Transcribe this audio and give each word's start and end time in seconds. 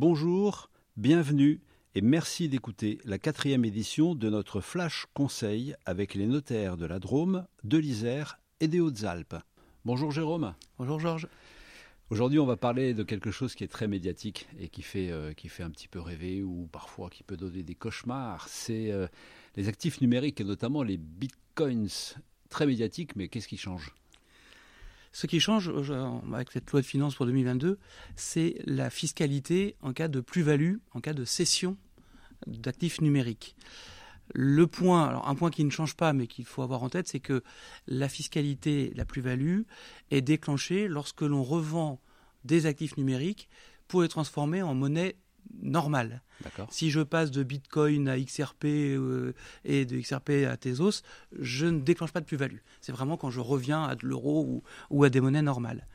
Bonjour, 0.00 0.70
bienvenue 0.96 1.60
et 1.96 2.02
merci 2.02 2.48
d'écouter 2.48 3.00
la 3.04 3.18
quatrième 3.18 3.64
édition 3.64 4.14
de 4.14 4.30
notre 4.30 4.60
Flash 4.60 5.06
Conseil 5.12 5.74
avec 5.86 6.14
les 6.14 6.28
notaires 6.28 6.76
de 6.76 6.86
la 6.86 7.00
Drôme, 7.00 7.48
de 7.64 7.78
l'Isère 7.78 8.38
et 8.60 8.68
des 8.68 8.78
Hautes-Alpes. 8.78 9.34
Bonjour 9.84 10.12
Jérôme. 10.12 10.54
Bonjour 10.78 11.00
Georges. 11.00 11.26
Aujourd'hui, 12.10 12.38
on 12.38 12.46
va 12.46 12.56
parler 12.56 12.94
de 12.94 13.02
quelque 13.02 13.32
chose 13.32 13.56
qui 13.56 13.64
est 13.64 13.66
très 13.66 13.88
médiatique 13.88 14.46
et 14.60 14.68
qui 14.68 14.82
fait, 14.82 15.10
euh, 15.10 15.32
qui 15.32 15.48
fait 15.48 15.64
un 15.64 15.70
petit 15.70 15.88
peu 15.88 15.98
rêver 15.98 16.44
ou 16.44 16.68
parfois 16.70 17.10
qui 17.10 17.24
peut 17.24 17.36
donner 17.36 17.64
des 17.64 17.74
cauchemars. 17.74 18.46
C'est 18.48 18.92
euh, 18.92 19.08
les 19.56 19.66
actifs 19.66 20.00
numériques 20.00 20.40
et 20.40 20.44
notamment 20.44 20.84
les 20.84 20.96
bitcoins. 20.96 21.88
Très 22.50 22.66
médiatiques, 22.66 23.16
mais 23.16 23.26
qu'est-ce 23.26 23.48
qui 23.48 23.56
change? 23.56 23.92
Ce 25.12 25.26
qui 25.26 25.40
change 25.40 25.72
avec 26.32 26.52
cette 26.52 26.70
loi 26.70 26.80
de 26.80 26.86
finances 26.86 27.14
pour 27.14 27.26
2022, 27.26 27.78
c'est 28.16 28.56
la 28.66 28.90
fiscalité 28.90 29.76
en 29.82 29.92
cas 29.92 30.08
de 30.08 30.20
plus-value, 30.20 30.76
en 30.92 31.00
cas 31.00 31.14
de 31.14 31.24
cession 31.24 31.76
d'actifs 32.46 33.00
numériques. 33.00 33.56
Le 34.34 34.66
point, 34.66 35.22
un 35.24 35.34
point 35.34 35.50
qui 35.50 35.64
ne 35.64 35.70
change 35.70 35.96
pas, 35.96 36.12
mais 36.12 36.26
qu'il 36.26 36.44
faut 36.44 36.62
avoir 36.62 36.82
en 36.82 36.90
tête, 36.90 37.08
c'est 37.08 37.20
que 37.20 37.42
la 37.86 38.08
fiscalité, 38.08 38.92
la 38.94 39.06
plus-value, 39.06 39.62
est 40.10 40.20
déclenchée 40.20 40.86
lorsque 40.86 41.22
l'on 41.22 41.42
revend 41.42 42.00
des 42.44 42.66
actifs 42.66 42.96
numériques 42.96 43.48
pour 43.88 44.02
les 44.02 44.08
transformer 44.08 44.62
en 44.62 44.74
monnaie 44.74 45.16
normale. 45.62 46.22
Si 46.70 46.90
je 46.90 47.00
passe 47.00 47.30
de 47.30 47.42
Bitcoin 47.42 48.08
à 48.08 48.18
XRP 48.18 48.64
euh, 48.64 49.34
et 49.64 49.84
de 49.84 49.98
XRP 49.98 50.46
à 50.48 50.56
Tezos, 50.56 51.02
je 51.38 51.66
ne 51.66 51.80
déclenche 51.80 52.12
pas 52.12 52.20
de 52.20 52.26
plus-value. 52.26 52.58
C'est 52.80 52.92
vraiment 52.92 53.16
quand 53.16 53.30
je 53.30 53.40
reviens 53.40 53.84
à 53.84 53.96
de 53.96 54.06
l'euro 54.06 54.62
ou, 54.90 55.04
à 55.04 55.10
des 55.10 55.20
monnaies 55.20 55.42
normales. 55.42 55.86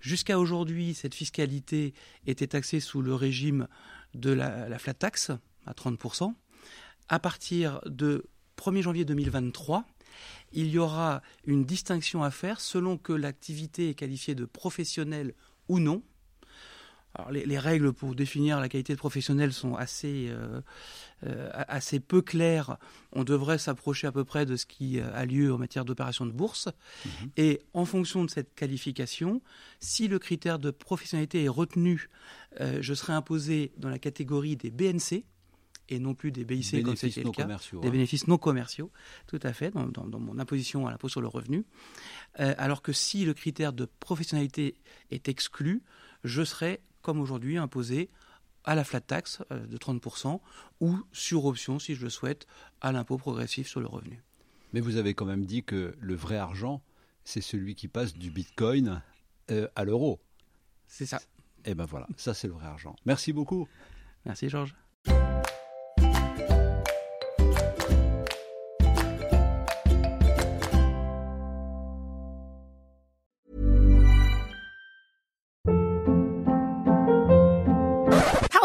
Jusqu'à 0.00 0.38
aujourd'hui, 0.38 0.94
cette 0.94 1.14
fiscalité 1.14 1.94
était 2.26 2.48
taxée 2.48 2.80
sous 2.80 3.02
le 3.02 3.14
régime 3.14 3.68
de 4.14 4.30
la, 4.30 4.68
la 4.68 4.78
flat 4.78 4.94
tax 4.94 5.30
à 5.66 5.72
30% 5.72 6.34
à 7.12 7.18
partir 7.18 7.80
de 7.84 8.24
1er 8.56 8.82
janvier 8.82 9.04
2023, 9.04 9.84
il 10.52 10.68
y 10.68 10.78
aura 10.78 11.22
une 11.44 11.64
distinction 11.64 12.22
à 12.22 12.30
faire 12.30 12.60
selon 12.60 12.96
que 12.96 13.12
l'activité 13.12 13.90
est 13.90 13.94
qualifiée 13.94 14.34
de 14.34 14.44
professionnelle 14.44 15.34
ou 15.68 15.78
non. 15.78 16.02
Les, 17.30 17.58
règles 17.58 17.92
pour 17.92 18.14
définir 18.14 18.60
la 18.60 18.68
qualité 18.68 18.94
de 18.94 18.98
professionnel 18.98 19.52
sont 19.52 19.74
assez, 19.74 20.28
euh, 20.30 20.60
euh, 21.26 21.50
assez 21.52 22.00
peu 22.00 22.22
claires. 22.22 22.78
On 23.12 23.24
devrait 23.24 23.58
s'approcher 23.58 24.06
à 24.06 24.12
peu 24.12 24.24
près 24.24 24.46
de 24.46 24.56
ce 24.56 24.66
qui 24.66 24.98
a 25.00 25.24
lieu 25.24 25.52
en 25.52 25.58
matière 25.58 25.84
d'opération 25.84 26.26
de 26.26 26.32
bourse. 26.32 26.68
Mhm. 27.04 27.30
Et 27.36 27.60
en 27.74 27.84
fonction 27.84 28.24
de 28.24 28.30
cette 28.30 28.54
qualification, 28.54 29.42
si 29.80 30.08
le 30.08 30.18
critère 30.18 30.58
de 30.58 30.70
professionnalité 30.70 31.44
est 31.44 31.48
retenu, 31.48 32.08
euh, 32.60 32.78
je 32.80 32.94
serai 32.94 33.12
imposé 33.12 33.72
dans 33.76 33.88
la 33.88 33.98
catégorie 33.98 34.56
des 34.56 34.70
BNC, 34.70 35.24
et 35.88 35.98
non 35.98 36.14
plus 36.14 36.32
des 36.32 36.44
BIC 36.44 36.82
comme 36.84 36.96
c'était 36.96 37.22
le 37.22 37.30
cas, 37.30 37.44
des 37.44 37.54
hein. 37.54 37.90
bénéfices 37.90 38.26
non 38.28 38.38
commerciaux, 38.38 38.90
tout 39.26 39.40
à 39.42 39.52
fait, 39.52 39.70
dans, 39.72 40.06
mon 40.18 40.38
imposition 40.38 40.86
à 40.86 40.90
l'impôt 40.90 41.08
sur 41.08 41.20
le 41.20 41.28
revenu. 41.28 41.64
Euh, 42.40 42.54
alors 42.56 42.82
que 42.82 42.92
si 42.92 43.24
le 43.24 43.34
critère 43.34 43.72
de 43.72 43.86
professionnalité 44.00 44.76
est 45.10 45.28
exclu, 45.28 45.82
je 46.24 46.44
serai, 46.44 46.80
comme 47.02 47.20
aujourd'hui, 47.20 47.58
imposé 47.58 48.08
à 48.64 48.74
la 48.74 48.84
flat 48.84 49.00
tax 49.00 49.42
euh, 49.50 49.66
de 49.66 49.76
30% 49.76 50.40
ou 50.80 50.98
sur 51.12 51.44
option, 51.44 51.78
si 51.78 51.94
je 51.94 52.04
le 52.04 52.10
souhaite, 52.10 52.46
à 52.80 52.92
l'impôt 52.92 53.18
progressif 53.18 53.68
sur 53.68 53.80
le 53.80 53.86
revenu. 53.86 54.22
Mais 54.72 54.80
vous 54.80 54.96
avez 54.96 55.14
quand 55.14 55.26
même 55.26 55.44
dit 55.44 55.64
que 55.64 55.94
le 56.00 56.14
vrai 56.14 56.36
argent, 56.36 56.82
c'est 57.24 57.40
celui 57.40 57.74
qui 57.74 57.88
passe 57.88 58.14
du 58.14 58.30
bitcoin 58.30 59.02
euh, 59.50 59.68
à 59.74 59.84
l'euro. 59.84 60.20
C'est 60.86 61.06
ça. 61.06 61.18
Et 61.64 61.70
eh 61.70 61.74
ben 61.74 61.84
voilà, 61.84 62.08
ça 62.16 62.34
c'est 62.34 62.48
le 62.48 62.54
vrai 62.54 62.66
argent. 62.66 62.96
Merci 63.06 63.32
beaucoup. 63.32 63.68
Merci 64.24 64.48
Georges. 64.48 64.74